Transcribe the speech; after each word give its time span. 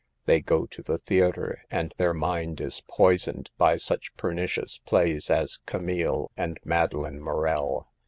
They 0.25 0.41
go 0.41 0.65
to 0.65 0.81
the 0.81 0.97
theater 0.97 1.63
and 1.69 1.93
their 1.99 2.15
mind 2.15 2.59
is 2.59 2.81
poi 2.89 3.17
soned 3.17 3.49
by 3.59 3.77
such 3.77 4.15
pernicious 4.17 4.79
plays 4.79 5.29
as 5.29 5.59
"Camille" 5.67 6.31
and" 6.35 6.57
Madeline 6.65 7.21
Morel." 7.21 7.87